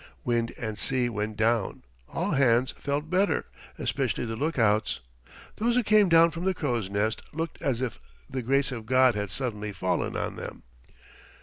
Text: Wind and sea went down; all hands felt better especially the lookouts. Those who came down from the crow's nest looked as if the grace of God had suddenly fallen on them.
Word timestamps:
Wind 0.23 0.51
and 0.57 0.79
sea 0.79 1.09
went 1.09 1.37
down; 1.37 1.83
all 2.09 2.31
hands 2.31 2.73
felt 2.79 3.11
better 3.11 3.45
especially 3.77 4.25
the 4.25 4.35
lookouts. 4.35 4.99
Those 5.57 5.75
who 5.75 5.83
came 5.83 6.09
down 6.09 6.31
from 6.31 6.43
the 6.43 6.55
crow's 6.55 6.89
nest 6.89 7.21
looked 7.33 7.61
as 7.61 7.81
if 7.81 7.99
the 8.27 8.41
grace 8.41 8.71
of 8.71 8.87
God 8.87 9.13
had 9.13 9.29
suddenly 9.29 9.71
fallen 9.71 10.15
on 10.17 10.37
them. 10.37 10.63